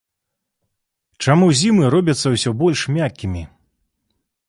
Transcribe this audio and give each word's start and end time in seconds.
Чаму 1.27 1.47
зімы 1.61 1.83
робяцца 1.97 2.27
ўсё 2.35 2.57
больш 2.65 2.81
мяккімі? 2.99 3.49